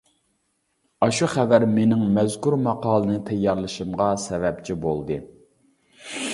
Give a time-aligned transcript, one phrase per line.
[1.05, 5.23] ئاشۇ خەۋەر مېنىڭ مەزكۇر ماقالىنى تەييارلىشىمغا سەۋەبچى بولدى.